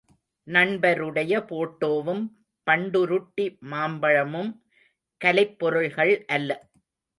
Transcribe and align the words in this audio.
நண்பருடைய 0.47 1.33
போட்டோவும், 1.41 2.23
பண்ருட்டி 2.67 3.45
மாம்பழமும் 3.71 4.51
கலைப் 5.21 5.59
பொருள்கள் 5.59 6.25
அல்ல. 6.27 6.51